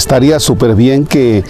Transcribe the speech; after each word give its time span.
estaría 0.00 0.40
súper 0.40 0.76
bien 0.76 1.04
que 1.04 1.44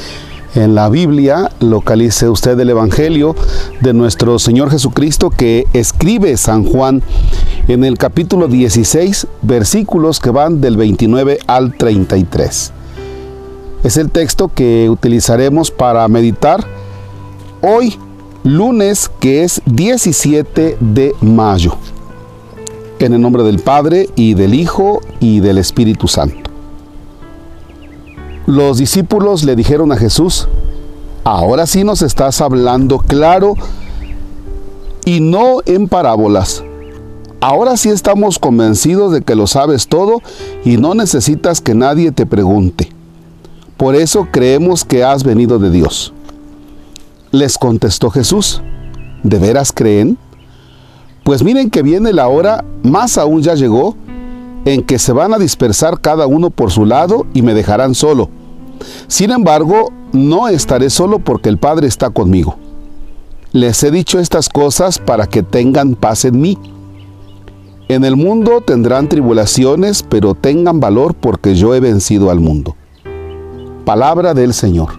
en 0.57 0.75
la 0.75 0.89
Biblia 0.89 1.53
localice 1.61 2.29
usted 2.29 2.59
el 2.59 2.71
Evangelio 2.71 3.37
de 3.81 3.95
nuestro 3.95 4.41
Señor 4.41 4.73
Jesucristo 4.73 5.31
que 5.31 5.69
escribe 5.73 6.37
San 6.37 6.65
Juan 6.65 7.01
en 7.69 7.85
el 7.85 7.97
capítulo 7.97 8.49
16, 8.49 9.29
versículos 9.43 10.19
que 10.19 10.31
van 10.31 10.61
del 10.61 10.77
29 10.77 11.39
al 11.47 11.77
33. 11.77 12.73
Es 13.85 13.97
el 13.97 14.11
texto 14.11 14.51
que 14.53 14.91
utilizaremos 14.91 15.71
para 15.71 16.09
meditar 16.09 16.67
hoy, 17.63 17.97
lunes, 18.43 19.13
que 19.21 19.45
es 19.45 19.63
17 19.67 20.77
de 20.81 21.15
mayo. 21.21 21.77
En 22.99 23.15
el 23.15 23.21
nombre 23.21 23.45
del 23.45 23.61
Padre 23.61 24.09
y 24.17 24.35
del 24.35 24.55
Hijo 24.55 25.01
y 25.21 25.39
del 25.39 25.59
Espíritu 25.59 26.09
Santo. 26.09 26.50
Los 28.51 28.79
discípulos 28.79 29.45
le 29.45 29.55
dijeron 29.55 29.93
a 29.93 29.97
Jesús, 29.97 30.49
ahora 31.23 31.67
sí 31.67 31.85
nos 31.85 32.03
estás 32.03 32.41
hablando 32.41 32.99
claro 32.99 33.55
y 35.05 35.21
no 35.21 35.59
en 35.67 35.87
parábolas. 35.87 36.65
Ahora 37.41 37.77
sí 37.77 37.91
estamos 37.91 38.41
convencidos 38.41 39.13
de 39.13 39.23
que 39.23 39.37
lo 39.37 39.47
sabes 39.47 39.87
todo 39.87 40.21
y 40.65 40.79
no 40.79 40.97
necesitas 40.97 41.61
que 41.61 41.77
nadie 41.77 42.11
te 42.11 42.27
pregunte. 42.27 42.89
Por 43.77 43.95
eso 43.95 44.27
creemos 44.33 44.85
que 44.85 45.05
has 45.05 45.23
venido 45.23 45.61
de 45.61 45.71
Dios. 45.71 46.13
Les 47.31 47.57
contestó 47.57 48.11
Jesús, 48.11 48.63
¿de 49.23 49.39
veras 49.39 49.71
creen? 49.71 50.19
Pues 51.23 51.45
miren 51.45 51.71
que 51.71 51.83
viene 51.83 52.13
la 52.13 52.27
hora, 52.27 52.65
más 52.83 53.17
aún 53.17 53.43
ya 53.43 53.55
llegó, 53.55 53.95
en 54.65 54.83
que 54.83 54.99
se 54.99 55.13
van 55.13 55.35
a 55.35 55.39
dispersar 55.39 56.01
cada 56.01 56.27
uno 56.27 56.51
por 56.51 56.73
su 56.73 56.85
lado 56.85 57.29
y 57.33 57.43
me 57.43 57.55
dejarán 57.55 57.95
solo. 57.95 58.29
Sin 59.07 59.31
embargo, 59.31 59.93
no 60.13 60.49
estaré 60.49 60.91
solo 60.91 61.19
porque 61.19 61.49
el 61.49 61.59
Padre 61.59 61.87
está 61.87 62.11
conmigo. 62.11 62.57
Les 63.53 63.83
he 63.83 63.91
dicho 63.91 64.19
estas 64.19 64.49
cosas 64.49 64.99
para 64.99 65.27
que 65.27 65.43
tengan 65.43 65.95
paz 65.95 66.25
en 66.25 66.41
mí. 66.41 66.59
En 67.89 68.05
el 68.05 68.15
mundo 68.15 68.61
tendrán 68.61 69.09
tribulaciones, 69.09 70.05
pero 70.05 70.35
tengan 70.35 70.79
valor 70.79 71.15
porque 71.15 71.57
yo 71.57 71.75
he 71.75 71.81
vencido 71.81 72.31
al 72.31 72.39
mundo. 72.39 72.77
Palabra 73.85 74.35
del 74.35 74.55
Señor. 74.55 74.91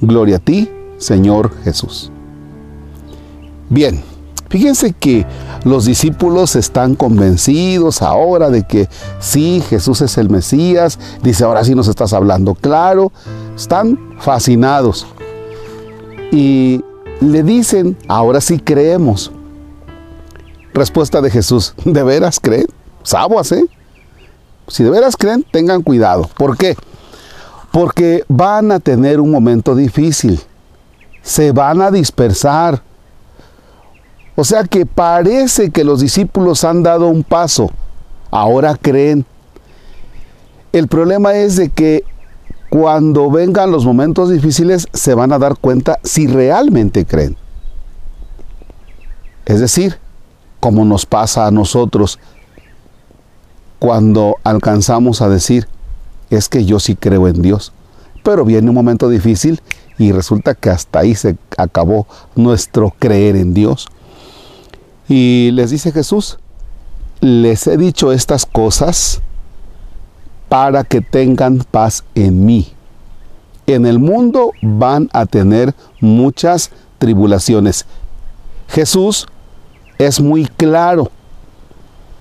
Gloria 0.00 0.36
a 0.36 0.40
ti, 0.40 0.68
Señor 0.98 1.52
Jesús. 1.62 2.10
Bien, 3.68 4.02
fíjense 4.48 4.92
que 4.92 5.24
los 5.64 5.84
discípulos 5.84 6.56
están 6.56 6.96
convencidos 6.96 8.02
ahora 8.02 8.50
de 8.50 8.64
que 8.64 8.88
sí, 9.20 9.62
Jesús 9.68 10.00
es 10.00 10.18
el 10.18 10.28
Mesías. 10.28 10.98
Dice, 11.22 11.44
ahora 11.44 11.64
sí 11.64 11.74
nos 11.74 11.88
estás 11.88 12.12
hablando 12.12 12.54
claro. 12.54 13.12
Están 13.56 13.98
fascinados. 14.18 15.06
Y 16.32 16.82
le 17.20 17.42
dicen, 17.42 17.96
ahora 18.08 18.40
sí 18.40 18.58
creemos. 18.58 19.30
Respuesta 20.74 21.20
de 21.20 21.30
Jesús, 21.30 21.74
¿de 21.84 22.02
veras 22.02 22.40
creen? 22.40 22.66
Sabuas, 23.02 23.52
¿eh? 23.52 23.64
Si 24.68 24.82
de 24.82 24.90
veras 24.90 25.16
creen, 25.16 25.44
tengan 25.50 25.82
cuidado. 25.82 26.28
¿Por 26.36 26.56
qué? 26.56 26.76
Porque 27.70 28.24
van 28.28 28.72
a 28.72 28.80
tener 28.80 29.20
un 29.20 29.30
momento 29.30 29.74
difícil. 29.74 30.40
Se 31.22 31.52
van 31.52 31.82
a 31.82 31.90
dispersar 31.90 32.82
o 34.34 34.44
sea 34.44 34.64
que 34.64 34.86
parece 34.86 35.70
que 35.70 35.84
los 35.84 36.00
discípulos 36.00 36.64
han 36.64 36.82
dado 36.82 37.08
un 37.08 37.22
paso, 37.22 37.70
ahora 38.30 38.76
creen. 38.80 39.26
El 40.72 40.88
problema 40.88 41.34
es 41.34 41.56
de 41.56 41.68
que 41.68 42.04
cuando 42.70 43.30
vengan 43.30 43.70
los 43.70 43.84
momentos 43.84 44.30
difíciles 44.30 44.88
se 44.94 45.14
van 45.14 45.32
a 45.32 45.38
dar 45.38 45.56
cuenta 45.58 45.98
si 46.02 46.26
realmente 46.26 47.04
creen. 47.04 47.36
Es 49.44 49.60
decir, 49.60 49.98
como 50.60 50.84
nos 50.84 51.04
pasa 51.04 51.46
a 51.46 51.50
nosotros 51.50 52.18
cuando 53.78 54.36
alcanzamos 54.44 55.20
a 55.20 55.28
decir, 55.28 55.66
es 56.30 56.48
que 56.48 56.64
yo 56.64 56.78
sí 56.78 56.94
creo 56.94 57.28
en 57.28 57.42
Dios. 57.42 57.72
Pero 58.22 58.44
viene 58.44 58.68
un 58.68 58.74
momento 58.76 59.08
difícil 59.08 59.60
y 59.98 60.12
resulta 60.12 60.54
que 60.54 60.70
hasta 60.70 61.00
ahí 61.00 61.14
se 61.14 61.36
acabó 61.58 62.06
nuestro 62.36 62.94
creer 62.98 63.36
en 63.36 63.52
Dios. 63.52 63.88
Y 65.08 65.50
les 65.52 65.70
dice 65.70 65.92
Jesús, 65.92 66.38
les 67.20 67.66
he 67.66 67.76
dicho 67.76 68.12
estas 68.12 68.46
cosas 68.46 69.20
para 70.48 70.84
que 70.84 71.00
tengan 71.00 71.58
paz 71.70 72.04
en 72.14 72.44
mí. 72.44 72.72
En 73.66 73.86
el 73.86 73.98
mundo 73.98 74.52
van 74.60 75.08
a 75.12 75.24
tener 75.26 75.74
muchas 76.00 76.70
tribulaciones. 76.98 77.86
Jesús 78.68 79.26
es 79.98 80.20
muy 80.20 80.46
claro. 80.46 81.10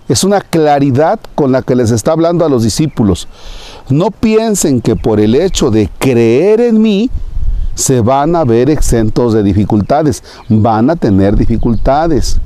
Es 0.07 0.23
una 0.23 0.41
claridad 0.41 1.19
con 1.35 1.51
la 1.51 1.61
que 1.61 1.75
les 1.75 1.91
está 1.91 2.11
hablando 2.11 2.45
a 2.45 2.49
los 2.49 2.63
discípulos. 2.63 3.27
No 3.89 4.11
piensen 4.11 4.81
que 4.81 4.95
por 4.95 5.19
el 5.19 5.35
hecho 5.35 5.71
de 5.71 5.89
creer 5.99 6.61
en 6.61 6.81
mí 6.81 7.09
se 7.75 8.01
van 8.01 8.35
a 8.35 8.43
ver 8.43 8.69
exentos 8.69 9.33
de 9.33 9.41
dificultades. 9.41 10.23
Van 10.49 10.89
a 10.89 10.95
tener 10.95 11.35
dificultades. 11.35 12.39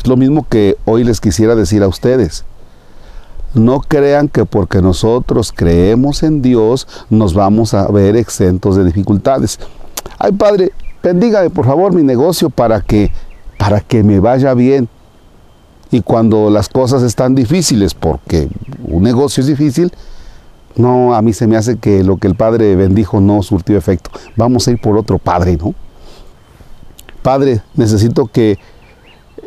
Es 0.00 0.06
lo 0.06 0.16
mismo 0.16 0.46
que 0.48 0.78
hoy 0.86 1.04
les 1.04 1.20
quisiera 1.20 1.54
decir 1.54 1.82
a 1.82 1.88
ustedes. 1.88 2.44
No 3.52 3.80
crean 3.80 4.28
que 4.28 4.46
porque 4.46 4.80
nosotros 4.80 5.52
creemos 5.54 6.22
en 6.22 6.40
Dios 6.40 6.88
nos 7.10 7.34
vamos 7.34 7.74
a 7.74 7.86
ver 7.88 8.16
exentos 8.16 8.76
de 8.76 8.84
dificultades. 8.84 9.58
Ay, 10.18 10.32
Padre, 10.32 10.72
bendígame 11.02 11.50
por 11.50 11.66
favor 11.66 11.92
mi 11.92 12.02
negocio 12.02 12.48
para 12.48 12.80
que 12.80 13.12
para 13.58 13.82
que 13.82 14.02
me 14.02 14.20
vaya 14.20 14.54
bien. 14.54 14.88
Y 15.90 16.00
cuando 16.00 16.48
las 16.48 16.70
cosas 16.70 17.02
están 17.02 17.34
difíciles, 17.34 17.92
porque 17.92 18.48
un 18.84 19.02
negocio 19.02 19.42
es 19.42 19.48
difícil, 19.48 19.92
no, 20.76 21.14
a 21.14 21.20
mí 21.20 21.34
se 21.34 21.46
me 21.46 21.58
hace 21.58 21.76
que 21.76 22.02
lo 22.02 22.16
que 22.16 22.26
el 22.26 22.36
Padre 22.36 22.74
bendijo 22.74 23.20
no 23.20 23.42
surtió 23.42 23.76
efecto. 23.76 24.10
Vamos 24.34 24.66
a 24.66 24.70
ir 24.70 24.80
por 24.80 24.96
otro 24.96 25.18
Padre, 25.18 25.58
¿no? 25.58 25.74
Padre, 27.22 27.60
necesito 27.74 28.28
que 28.28 28.58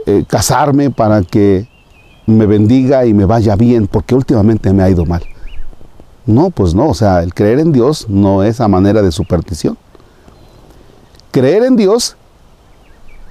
eh, 0.06 0.26
casarme 0.28 0.90
para 0.90 1.22
que 1.22 1.68
me 2.26 2.46
bendiga 2.46 3.06
y 3.06 3.14
me 3.14 3.26
vaya 3.26 3.56
bien, 3.56 3.88
porque 3.88 4.16
últimamente 4.16 4.72
me 4.74 4.84
ha 4.84 4.90
ido 4.90 5.06
mal. 5.06 5.24
No, 6.26 6.50
pues 6.50 6.74
no, 6.74 6.88
o 6.88 6.94
sea, 6.94 7.22
el 7.22 7.34
creer 7.34 7.60
en 7.60 7.72
Dios 7.72 8.08
no 8.10 8.44
es 8.44 8.62
a 8.62 8.68
manera 8.68 9.02
de 9.02 9.12
superstición. 9.12 9.78
Creer 11.32 11.64
en 11.64 11.76
Dios 11.76 12.16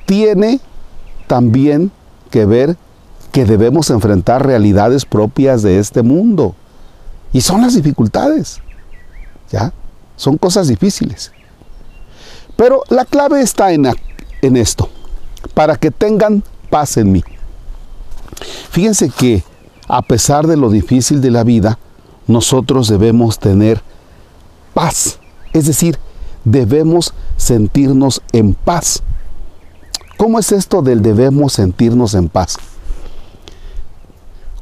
tiene 0.04 0.60
también 1.26 1.90
que 2.30 2.44
ver 2.44 2.76
que 3.30 3.46
debemos 3.46 3.88
enfrentar 3.90 4.46
realidades 4.46 5.06
propias 5.06 5.62
de 5.62 5.78
este 5.78 6.02
mundo. 6.02 6.54
Y 7.32 7.40
son 7.40 7.62
las 7.62 7.74
dificultades. 7.74 8.60
¿Ya? 9.50 9.72
Son 10.16 10.36
cosas 10.36 10.68
difíciles. 10.68 11.32
Pero 12.56 12.82
la 12.90 13.06
clave 13.06 13.40
está 13.40 13.72
en, 13.72 13.86
en 14.42 14.56
esto. 14.56 14.90
Para 15.54 15.76
que 15.76 15.90
tengan 15.90 16.42
paz 16.72 16.96
en 16.96 17.12
mí. 17.12 17.22
Fíjense 18.70 19.10
que 19.10 19.44
a 19.88 20.00
pesar 20.00 20.46
de 20.46 20.56
lo 20.56 20.70
difícil 20.70 21.20
de 21.20 21.30
la 21.30 21.44
vida, 21.44 21.78
nosotros 22.26 22.88
debemos 22.88 23.38
tener 23.38 23.82
paz. 24.72 25.18
Es 25.52 25.66
decir, 25.66 25.98
debemos 26.44 27.12
sentirnos 27.36 28.22
en 28.32 28.54
paz. 28.54 29.02
¿Cómo 30.16 30.38
es 30.38 30.50
esto 30.50 30.80
del 30.80 31.02
debemos 31.02 31.52
sentirnos 31.52 32.14
en 32.14 32.30
paz? 32.30 32.56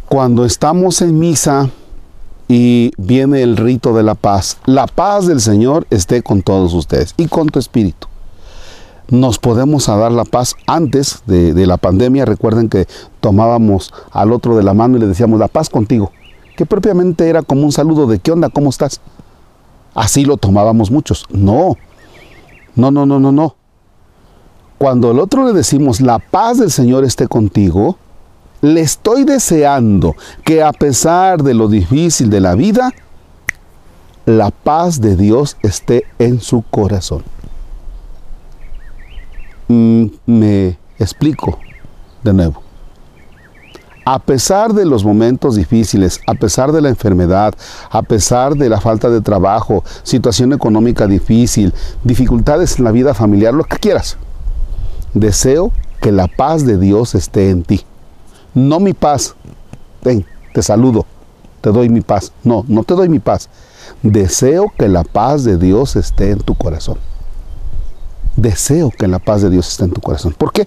Cuando 0.08 0.44
estamos 0.44 1.02
en 1.02 1.16
misa 1.16 1.70
y 2.48 2.90
viene 2.98 3.42
el 3.42 3.56
rito 3.56 3.94
de 3.94 4.02
la 4.02 4.16
paz, 4.16 4.56
la 4.64 4.88
paz 4.88 5.28
del 5.28 5.40
Señor 5.40 5.86
esté 5.90 6.24
con 6.24 6.42
todos 6.42 6.74
ustedes 6.74 7.14
y 7.16 7.28
con 7.28 7.46
tu 7.46 7.60
espíritu 7.60 8.08
nos 9.10 9.38
podemos 9.38 9.86
dar 9.86 10.12
la 10.12 10.24
paz. 10.24 10.54
Antes 10.66 11.22
de, 11.26 11.66
la 11.66 11.76
pandemia, 11.76 12.24
recuerden 12.24 12.68
que 12.68 12.86
tomábamos 13.20 13.92
al 14.12 14.32
otro 14.32 14.56
de 14.56 14.62
la 14.62 14.74
mano 14.74 14.96
y 14.96 15.00
le 15.00 15.06
decíamos 15.06 15.38
la 15.38 15.48
paz 15.48 15.68
contigo, 15.68 16.12
que 16.56 16.64
propiamente 16.64 17.28
era 17.28 17.42
como 17.42 17.62
un 17.62 17.72
saludo 17.72 18.06
de 18.06 18.18
¿qué 18.18 18.32
onda? 18.32 18.48
¿Cómo 18.48 18.70
estás? 18.70 19.00
Así 19.94 20.24
lo 20.24 20.36
tomábamos 20.36 20.90
muchos. 20.90 21.26
No, 21.30 21.76
no, 22.76 22.90
no, 22.90 23.04
no, 23.04 23.18
no, 23.18 23.32
no. 23.32 23.56
Cuando 24.78 25.10
al 25.10 25.18
otro 25.18 25.44
le 25.44 25.52
decimos 25.52 26.00
la 26.00 26.18
paz 26.18 26.58
del 26.58 26.70
Señor 26.70 27.04
esté 27.04 27.28
contigo, 27.28 27.98
le 28.62 28.80
estoy 28.80 29.24
deseando 29.24 30.14
que 30.44 30.62
a 30.62 30.72
pesar 30.72 31.42
de 31.42 31.54
lo 31.54 31.68
difícil 31.68 32.30
de 32.30 32.40
la 32.40 32.54
vida, 32.54 32.92
la 34.24 34.50
paz 34.50 35.00
de 35.00 35.16
Dios 35.16 35.56
esté 35.62 36.04
en 36.18 36.40
su 36.40 36.62
corazón. 36.62 37.24
Mm, 39.72 40.06
me 40.26 40.78
explico 40.98 41.56
de 42.24 42.32
nuevo. 42.32 42.60
a 44.04 44.18
pesar 44.18 44.74
de 44.74 44.84
los 44.84 45.04
momentos 45.04 45.54
difíciles, 45.54 46.20
a 46.26 46.34
pesar 46.34 46.72
de 46.72 46.80
la 46.80 46.88
enfermedad, 46.88 47.54
a 47.88 48.02
pesar 48.02 48.56
de 48.56 48.68
la 48.68 48.80
falta 48.80 49.08
de 49.10 49.20
trabajo, 49.20 49.84
situación 50.02 50.52
económica 50.52 51.06
difícil, 51.06 51.72
dificultades 52.02 52.78
en 52.78 52.84
la 52.84 52.90
vida 52.90 53.14
familiar, 53.14 53.54
lo 53.54 53.62
que 53.62 53.76
quieras, 53.76 54.16
deseo 55.14 55.70
que 56.02 56.10
la 56.10 56.26
paz 56.26 56.66
de 56.66 56.76
Dios 56.76 57.14
esté 57.14 57.50
en 57.50 57.62
ti. 57.62 57.82
No 58.54 58.80
mi 58.80 58.92
paz, 58.92 59.36
ven, 60.02 60.26
te 60.52 60.62
saludo, 60.62 61.06
te 61.60 61.70
doy 61.70 61.88
mi 61.88 62.00
paz. 62.00 62.32
No, 62.42 62.64
no 62.66 62.82
te 62.82 62.94
doy 62.94 63.08
mi 63.08 63.20
paz. 63.20 63.48
Deseo 64.02 64.72
que 64.76 64.88
la 64.88 65.04
paz 65.04 65.44
de 65.44 65.58
Dios 65.58 65.94
esté 65.94 66.32
en 66.32 66.40
tu 66.40 66.56
corazón. 66.56 66.98
Deseo 68.40 68.90
que 68.90 69.06
la 69.06 69.18
paz 69.18 69.42
de 69.42 69.50
Dios 69.50 69.68
esté 69.68 69.84
en 69.84 69.92
tu 69.92 70.00
corazón. 70.00 70.34
¿Por 70.36 70.52
qué? 70.52 70.66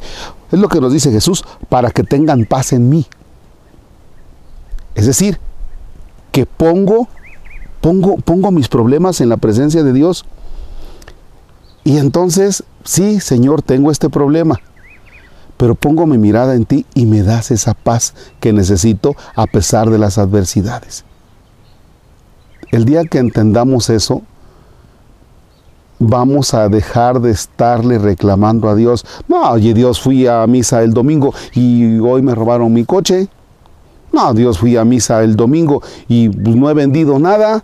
Es 0.52 0.60
lo 0.60 0.70
que 0.70 0.80
nos 0.80 0.94
dice 0.94 1.12
Jesús, 1.12 1.44
para 1.70 1.90
que 1.90 2.04
tengan 2.04 2.46
paz 2.46 2.74
en 2.74 2.88
mí. 2.90 3.08
Es 4.94 5.08
decir, 5.08 5.40
que 6.32 6.46
pongo, 6.46 7.08
pongo, 7.82 8.18
pongo 8.18 8.52
mis 8.52 8.68
problemas 8.68 9.22
en 9.22 9.30
la 9.30 9.38
presencia 9.38 9.84
de 9.84 9.92
Dios. 9.92 10.26
Y 11.84 11.98
entonces, 11.98 12.64
sí, 12.84 13.20
Señor, 13.20 13.62
tengo 13.64 13.90
este 13.90 14.10
problema, 14.10 14.60
pero 15.58 15.74
pongo 15.74 16.06
mi 16.06 16.18
mirada 16.18 16.54
en 16.54 16.66
ti 16.66 16.86
y 16.94 17.08
me 17.08 17.24
das 17.24 17.50
esa 17.50 17.74
paz 17.74 18.14
que 18.40 18.54
necesito 18.54 19.16
a 19.36 19.48
pesar 19.48 19.90
de 19.90 19.98
las 19.98 20.18
adversidades. 20.20 21.06
El 22.72 22.86
día 22.86 23.04
que 23.06 23.18
entendamos 23.18 23.90
eso, 23.90 24.22
vamos 26.04 26.54
a 26.54 26.70
dejar 26.70 27.20
de 27.22 27.32
estarle 27.32 27.98
reclamando 27.98 28.70
a 28.70 28.76
Dios. 28.76 29.06
No, 29.28 29.52
oye 29.52 29.74
Dios, 29.74 30.02
fui 30.02 30.28
a 30.28 30.46
misa 30.48 30.84
el 30.84 30.94
domingo 30.94 31.34
y 31.54 32.00
hoy 32.00 32.22
me 32.22 32.36
robaron 32.36 32.74
mi 32.74 32.86
coche. 32.86 33.28
No, 34.12 34.34
Dios, 34.34 34.60
fui 34.60 34.78
a 34.78 34.86
misa 34.86 35.24
el 35.24 35.36
domingo 35.36 35.82
y 36.08 36.30
pues, 36.30 36.56
no 36.56 36.70
he 36.70 36.74
vendido 36.74 37.18
nada. 37.20 37.64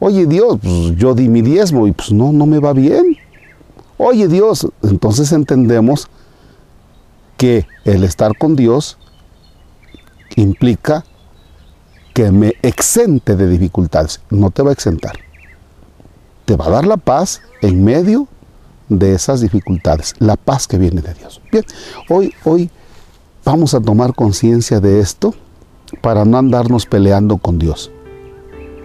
Oye 0.00 0.26
Dios, 0.26 0.58
pues, 0.62 0.96
yo 0.96 1.14
di 1.14 1.28
mi 1.28 1.42
diezmo 1.42 1.86
y 1.86 1.92
pues 1.92 2.12
no, 2.12 2.32
no 2.32 2.46
me 2.46 2.58
va 2.58 2.72
bien. 2.72 3.16
Oye 3.96 4.28
Dios, 4.28 4.68
entonces 4.82 5.32
entendemos 5.32 6.08
que 7.36 7.66
el 7.84 8.04
estar 8.04 8.36
con 8.36 8.56
Dios 8.56 8.98
implica 10.36 11.04
que 12.14 12.30
me 12.30 12.54
exente 12.62 13.36
de 13.36 13.48
dificultades. 13.48 14.20
No 14.30 14.50
te 14.50 14.62
va 14.62 14.70
a 14.70 14.72
exentar. 14.72 15.27
Te 16.48 16.56
va 16.56 16.66
a 16.66 16.70
dar 16.70 16.86
la 16.86 16.96
paz 16.96 17.42
en 17.60 17.84
medio 17.84 18.26
de 18.88 19.12
esas 19.12 19.42
dificultades, 19.42 20.14
la 20.18 20.36
paz 20.36 20.66
que 20.66 20.78
viene 20.78 21.02
de 21.02 21.12
Dios. 21.12 21.40
Bien, 21.52 21.64
hoy, 22.08 22.32
hoy 22.44 22.70
Vamos 23.50 23.72
a 23.72 23.80
tomar 23.80 24.14
conciencia 24.14 24.78
de 24.78 25.00
esto 25.00 25.34
para 26.02 26.26
no 26.26 26.36
andarnos 26.36 26.84
peleando 26.84 27.38
con 27.38 27.58
Dios. 27.58 27.90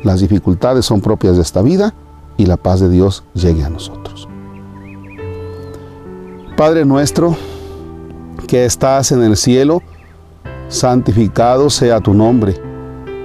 Las 0.04 0.22
dificultades 0.22 0.86
son 0.86 1.02
propias 1.02 1.36
de 1.36 1.42
esta 1.42 1.62
vida 1.62 1.94
y 2.38 2.46
la 2.46 2.56
paz 2.56 2.80
de 2.80 2.88
Dios 2.88 3.26
llegue 3.34 3.66
a 3.66 3.70
nosotros. 3.70 4.30
Padre 6.56 6.86
nuestro, 6.86 7.36
que 8.48 8.64
estás 8.64 9.12
en 9.12 9.22
el 9.22 9.36
cielo, 9.36 9.82
santificado 10.70 11.70
sea 11.70 12.00
tu 12.00 12.14
nombre. 12.14 12.56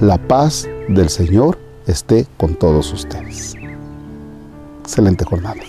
La 0.00 0.16
paz 0.16 0.66
del 0.88 1.10
Señor 1.10 1.58
esté 1.86 2.26
con 2.38 2.54
todos 2.54 2.90
ustedes. 2.90 3.54
Excelente 4.80 5.26
jornada. 5.26 5.60